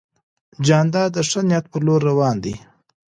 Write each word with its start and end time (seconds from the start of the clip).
جانداد 0.65 1.09
د 1.15 1.17
ښه 1.29 1.41
نیت 1.49 1.65
په 1.71 1.77
لور 1.85 1.99
روان 2.09 2.35
دی. 2.43 2.55